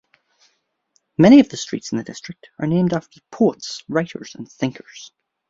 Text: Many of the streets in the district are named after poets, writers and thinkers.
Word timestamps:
Many 1.19 1.39
of 1.41 1.49
the 1.49 1.57
streets 1.57 1.91
in 1.91 1.99
the 1.99 2.03
district 2.03 2.49
are 2.57 2.65
named 2.65 2.91
after 2.91 3.19
poets, 3.29 3.83
writers 3.87 4.33
and 4.33 4.51
thinkers. 4.51 5.11